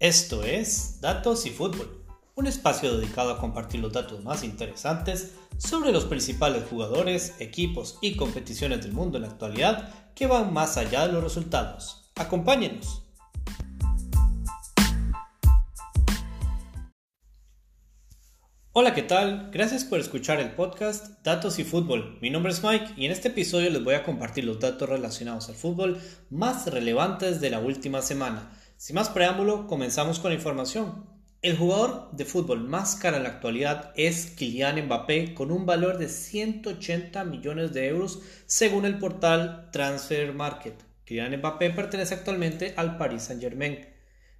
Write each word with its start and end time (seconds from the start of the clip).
Esto 0.00 0.44
es 0.44 1.02
Datos 1.02 1.44
y 1.44 1.50
Fútbol, 1.50 2.02
un 2.34 2.46
espacio 2.46 2.96
dedicado 2.96 3.32
a 3.32 3.38
compartir 3.38 3.82
los 3.82 3.92
datos 3.92 4.24
más 4.24 4.44
interesantes 4.44 5.34
sobre 5.58 5.92
los 5.92 6.06
principales 6.06 6.64
jugadores, 6.70 7.34
equipos 7.38 7.98
y 8.00 8.16
competiciones 8.16 8.80
del 8.82 8.94
mundo 8.94 9.18
en 9.18 9.24
la 9.24 9.28
actualidad 9.28 9.92
que 10.14 10.26
van 10.26 10.54
más 10.54 10.78
allá 10.78 11.06
de 11.06 11.12
los 11.12 11.22
resultados. 11.22 12.10
Acompáñenos. 12.14 13.02
Hola, 18.72 18.94
¿qué 18.94 19.02
tal? 19.02 19.50
Gracias 19.52 19.84
por 19.84 20.00
escuchar 20.00 20.40
el 20.40 20.52
podcast 20.52 21.22
Datos 21.22 21.58
y 21.58 21.64
Fútbol. 21.64 22.16
Mi 22.22 22.30
nombre 22.30 22.52
es 22.52 22.64
Mike 22.64 22.94
y 22.96 23.04
en 23.04 23.12
este 23.12 23.28
episodio 23.28 23.68
les 23.68 23.84
voy 23.84 23.96
a 23.96 24.04
compartir 24.04 24.44
los 24.44 24.60
datos 24.60 24.88
relacionados 24.88 25.50
al 25.50 25.56
fútbol 25.56 26.00
más 26.30 26.68
relevantes 26.68 27.42
de 27.42 27.50
la 27.50 27.58
última 27.58 28.00
semana. 28.00 28.50
Sin 28.80 28.96
más 28.96 29.10
preámbulo, 29.10 29.66
comenzamos 29.66 30.20
con 30.20 30.30
la 30.30 30.36
información. 30.36 31.04
El 31.42 31.58
jugador 31.58 32.12
de 32.12 32.24
fútbol 32.24 32.66
más 32.66 32.96
caro 32.96 33.18
en 33.18 33.24
la 33.24 33.28
actualidad 33.28 33.92
es 33.94 34.32
Kylian 34.38 34.86
Mbappé 34.86 35.34
con 35.34 35.50
un 35.50 35.66
valor 35.66 35.98
de 35.98 36.08
180 36.08 37.22
millones 37.24 37.74
de 37.74 37.88
euros 37.88 38.22
según 38.46 38.86
el 38.86 38.96
portal 38.96 39.68
Transfer 39.70 40.32
Market. 40.32 40.76
Kylian 41.04 41.36
Mbappé 41.36 41.68
pertenece 41.68 42.14
actualmente 42.14 42.72
al 42.78 42.96
Paris 42.96 43.24
Saint-Germain. 43.24 43.86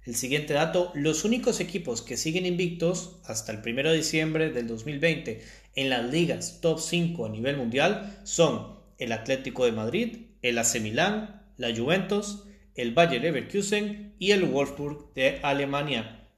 El 0.07 0.15
siguiente 0.15 0.55
dato, 0.55 0.91
los 0.95 1.23
únicos 1.23 1.59
equipos 1.59 2.01
que 2.01 2.17
siguen 2.17 2.47
invictos 2.47 3.19
hasta 3.25 3.51
el 3.51 3.59
1 3.59 3.91
de 3.91 3.97
diciembre 3.97 4.49
del 4.49 4.65
2020 4.65 5.39
en 5.75 5.89
las 5.91 6.11
ligas 6.11 6.61
top 6.61 6.79
5 6.79 7.27
a 7.27 7.29
nivel 7.29 7.57
mundial 7.57 8.19
son 8.23 8.79
el 8.97 9.11
Atlético 9.11 9.65
de 9.65 9.71
Madrid, 9.71 10.17
el 10.41 10.57
AC 10.57 10.81
Milán, 10.81 11.43
la 11.57 11.75
Juventus, 11.75 12.45
el 12.75 12.93
Bayer 12.93 13.21
Leverkusen 13.21 14.15
y 14.19 14.31
el 14.31 14.45
Wolfsburg 14.45 15.13
de 15.13 15.39
Alemania. 15.43 16.29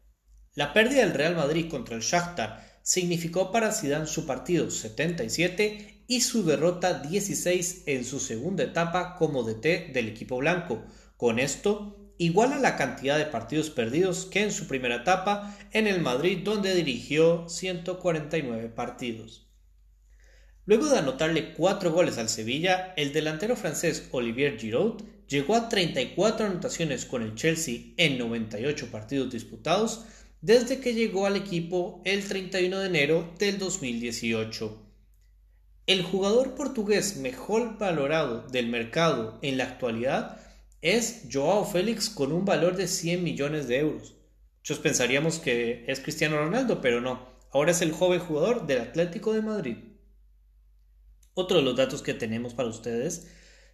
La 0.55 0.73
pérdida 0.73 1.01
del 1.01 1.13
Real 1.13 1.35
Madrid 1.35 1.69
contra 1.69 1.95
el 1.95 2.01
Shakhtar 2.01 2.79
significó 2.83 3.51
para 3.51 3.71
Zidane 3.71 4.05
su 4.05 4.25
partido 4.25 4.69
77 4.69 6.03
y 6.07 6.21
su 6.21 6.45
derrota 6.45 6.99
16 6.99 7.83
en 7.87 8.05
su 8.05 8.19
segunda 8.19 8.63
etapa 8.63 9.15
como 9.15 9.43
DT 9.43 9.93
del 9.93 10.09
equipo 10.09 10.37
blanco. 10.37 10.83
Con 11.17 11.39
esto, 11.39 12.13
iguala 12.17 12.59
la 12.59 12.75
cantidad 12.75 13.17
de 13.17 13.25
partidos 13.25 13.69
perdidos 13.69 14.25
que 14.25 14.43
en 14.43 14.51
su 14.51 14.67
primera 14.67 14.97
etapa 14.97 15.57
en 15.71 15.87
el 15.87 16.01
Madrid 16.01 16.39
donde 16.43 16.75
dirigió 16.75 17.47
149 17.49 18.69
partidos. 18.69 19.47
Luego 20.65 20.87
de 20.87 20.99
anotarle 20.99 21.53
cuatro 21.53 21.91
goles 21.91 22.17
al 22.17 22.29
Sevilla, 22.29 22.93
el 22.95 23.11
delantero 23.11 23.55
francés 23.55 24.07
Olivier 24.11 24.57
Giroud 24.57 25.01
llegó 25.27 25.55
a 25.55 25.69
34 25.69 26.45
anotaciones 26.45 27.05
con 27.05 27.21
el 27.23 27.35
Chelsea 27.35 27.93
en 27.97 28.17
98 28.17 28.91
partidos 28.91 29.31
disputados 29.31 30.05
desde 30.41 30.79
que 30.79 30.93
llegó 30.93 31.25
al 31.25 31.37
equipo 31.37 32.01
el 32.03 32.27
31 32.27 32.79
de 32.79 32.87
enero 32.87 33.33
del 33.39 33.57
2018. 33.57 34.83
El 35.85 36.03
jugador 36.03 36.55
portugués 36.55 37.17
mejor 37.17 37.77
valorado 37.77 38.47
del 38.47 38.67
mercado 38.67 39.39
en 39.41 39.57
la 39.57 39.65
actualidad 39.65 40.39
es 40.81 41.23
Joao 41.31 41.65
Félix 41.65 42.09
con 42.09 42.31
un 42.31 42.43
valor 42.43 42.75
de 42.75 42.87
100 42.87 43.23
millones 43.23 43.67
de 43.67 43.79
euros. 43.79 44.15
Muchos 44.57 44.79
pensaríamos 44.79 45.39
que 45.39 45.85
es 45.87 45.99
Cristiano 45.99 46.37
Ronaldo, 46.37 46.81
pero 46.81 47.01
no. 47.01 47.27
Ahora 47.51 47.71
es 47.71 47.81
el 47.81 47.91
joven 47.91 48.19
jugador 48.19 48.65
del 48.65 48.81
Atlético 48.81 49.33
de 49.33 49.41
Madrid. 49.41 49.77
Otro 51.33 51.57
de 51.57 51.63
los 51.63 51.75
datos 51.75 52.01
que 52.01 52.13
tenemos 52.13 52.53
para 52.53 52.69
ustedes, 52.69 53.27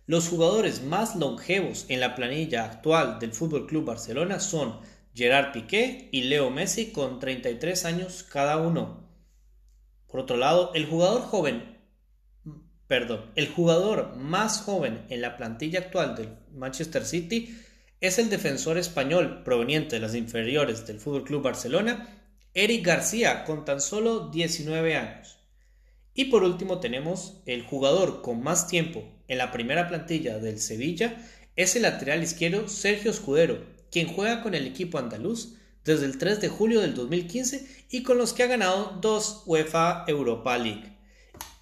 los 0.10 0.28
jugadores 0.28 0.82
más 0.82 1.16
longevos 1.16 1.86
en 1.88 2.00
la 2.00 2.16
planilla 2.16 2.66
actual 2.66 3.20
del 3.20 3.32
Fútbol 3.32 3.68
Club 3.68 3.86
Barcelona 3.86 4.40
son 4.40 4.80
Gerard 5.14 5.52
Piqué 5.52 6.10
y 6.12 6.24
Leo 6.24 6.50
Messi 6.50 6.92
con 6.92 7.20
33 7.20 7.86
años 7.86 8.24
cada 8.24 8.58
uno. 8.58 9.08
Por 10.08 10.22
otro 10.22 10.36
lado, 10.36 10.72
el 10.74 10.88
jugador 10.88 11.22
joven, 11.22 11.78
perdón, 12.88 13.30
el 13.36 13.50
jugador 13.50 14.16
más 14.16 14.62
joven 14.62 15.06
en 15.10 15.22
la 15.22 15.38
plantilla 15.38 15.82
actual 15.82 16.16
del 16.16 16.40
Manchester 16.56 17.06
City 17.06 17.56
es 18.02 18.18
el 18.18 18.32
defensor 18.32 18.80
español 18.80 19.44
proveniente 19.44 19.98
de 19.98 20.02
las 20.02 20.16
inferiores 20.16 20.88
del 20.88 21.00
Fútbol 21.00 21.24
Club 21.24 21.44
Barcelona, 21.44 22.08
Eric 22.56 22.84
García, 22.84 23.46
con 23.46 23.64
tan 23.64 23.80
solo 23.80 24.30
19 24.30 24.96
años. 24.96 25.39
Y 26.20 26.26
por 26.26 26.44
último 26.44 26.82
tenemos 26.82 27.36
el 27.46 27.64
jugador 27.64 28.22
con 28.22 28.44
más 28.44 28.68
tiempo 28.68 29.06
en 29.30 29.38
la 29.38 29.54
primera 29.54 29.88
plantilla 29.88 30.38
del 30.38 30.60
Sevilla, 30.60 31.16
es 31.56 31.78
el 31.78 31.84
lateral 31.84 32.22
izquierdo 32.22 32.68
Sergio 32.68 33.10
Escudero, 33.10 33.64
quien 33.90 34.10
juega 34.10 34.44
con 34.44 34.54
el 34.54 34.68
equipo 34.68 34.98
andaluz 34.98 35.56
desde 35.86 36.06
el 36.06 36.18
3 36.18 36.42
de 36.42 36.50
julio 36.50 36.82
del 36.82 36.94
2015 36.94 37.86
y 37.90 38.04
con 38.04 38.18
los 38.18 38.34
que 38.34 38.44
ha 38.44 38.48
ganado 38.48 38.98
dos 39.00 39.44
UEFA 39.46 40.04
Europa 40.10 40.58
League. 40.58 40.92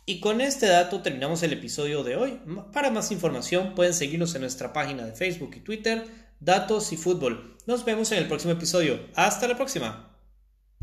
Y 0.08 0.22
con 0.22 0.42
este 0.42 0.66
dato 0.66 1.04
terminamos 1.04 1.44
el 1.44 1.54
episodio 1.54 2.04
de 2.04 2.16
hoy. 2.16 2.40
Para 2.74 2.90
más 2.90 3.12
información 3.12 3.76
pueden 3.76 3.94
seguirnos 3.94 4.34
en 4.34 4.42
nuestra 4.42 4.74
página 4.74 5.06
de 5.06 5.14
Facebook 5.14 5.52
y 5.56 5.60
Twitter, 5.60 6.04
Datos 6.40 6.92
y 6.94 6.98
Fútbol. 6.98 7.58
Nos 7.68 7.86
vemos 7.86 8.12
en 8.12 8.18
el 8.18 8.28
próximo 8.28 8.54
episodio. 8.54 9.02
Hasta 9.14 9.48
la 9.48 9.56
próxima. 9.56 10.17